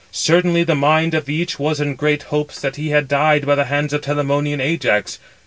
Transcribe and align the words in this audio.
Certainly 0.11 0.63
the 0.63 0.73
mind 0.73 1.13
of 1.13 1.29
each 1.29 1.59
was 1.59 1.79
in 1.79 1.93
great 1.93 2.23
hopes 2.33 2.59
that 2.59 2.75
he 2.75 2.89
had 2.89 3.07
died 3.07 3.45
by 3.45 3.53
the 3.53 3.65
hands 3.65 3.93
of 3.93 4.01
Telamonian 4.01 4.59
Ajax. 4.59 5.19